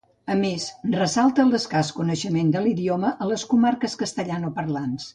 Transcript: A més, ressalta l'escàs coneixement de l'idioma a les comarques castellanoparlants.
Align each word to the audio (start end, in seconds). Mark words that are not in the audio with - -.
A 0.35 0.35
més, 0.37 0.63
ressalta 0.95 1.45
l'escàs 1.51 1.93
coneixement 1.99 2.51
de 2.57 2.65
l'idioma 2.65 3.15
a 3.27 3.31
les 3.35 3.47
comarques 3.55 3.99
castellanoparlants. 4.05 5.09